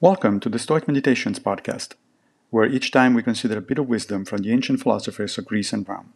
[0.00, 1.94] Welcome to the Stoic Meditations podcast,
[2.50, 5.72] where each time we consider a bit of wisdom from the ancient philosophers of Greece
[5.72, 6.12] and Rome.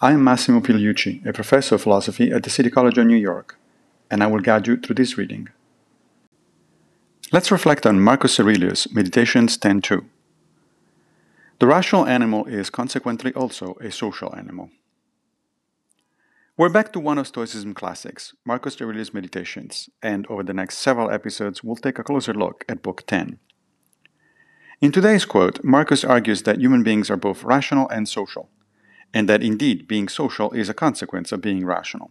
[0.00, 3.56] I am Massimo Pigliucci, a professor of philosophy at the City College of New York,
[4.10, 5.48] and I will guide you through this reading.
[7.30, 10.04] Let's reflect on Marcus Aurelius' Meditations 10.2.
[11.60, 14.70] The rational animal is consequently also a social animal.
[16.58, 21.08] We're back to one of Stoicism classics, Marcus Aurelius' Meditations, and over the next several
[21.08, 23.38] episodes, we'll take a closer look at Book 10.
[24.80, 28.50] In today's quote, Marcus argues that human beings are both rational and social,
[29.14, 32.10] and that indeed being social is a consequence of being rational.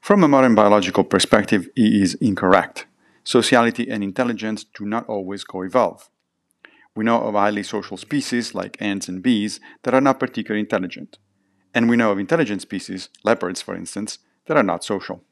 [0.00, 2.86] From a modern biological perspective, he is incorrect.
[3.24, 6.08] Sociality and intelligence do not always co-evolve.
[6.94, 11.18] We know of highly social species like ants and bees that are not particularly intelligent
[11.74, 15.22] and we know of intelligent species, leopards for instance, that are not social.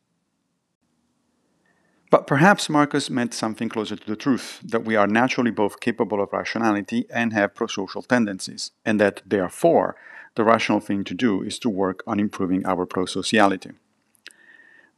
[2.11, 6.21] But perhaps Marcus meant something closer to the truth that we are naturally both capable
[6.23, 9.97] of rationality and have prosocial tendencies, and that therefore
[10.35, 13.75] the rational thing to do is to work on improving our prosociality.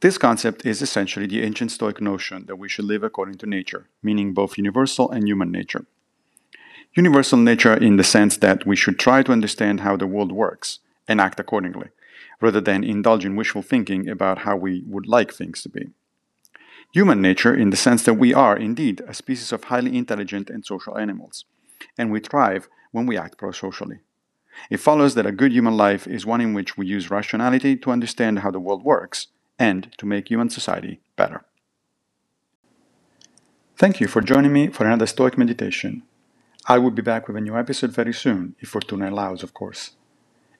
[0.01, 3.87] This concept is essentially the ancient Stoic notion that we should live according to nature,
[4.03, 5.85] meaning both universal and human nature.
[6.95, 10.79] Universal nature in the sense that we should try to understand how the world works,
[11.07, 11.89] and act accordingly,
[12.41, 15.91] rather than indulge in wishful thinking about how we would like things to be.
[16.91, 20.65] Human nature, in the sense that we are indeed a species of highly intelligent and
[20.65, 21.45] social animals,
[21.97, 23.99] and we thrive when we act prosocially.
[24.69, 27.91] It follows that a good human life is one in which we use rationality to
[27.91, 29.27] understand how the world works
[29.59, 31.43] and to make human society better.
[33.77, 36.03] Thank you for joining me for another Stoic meditation.
[36.65, 39.91] I will be back with a new episode very soon, if Fortuna allows, of course.